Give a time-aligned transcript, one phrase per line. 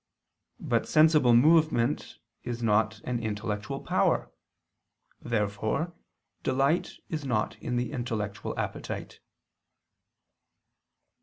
[0.59, 4.31] But sensible movement is not in an intellectual power.
[5.21, 5.93] Therefore
[6.41, 9.19] delight is not in the intellectual appetite.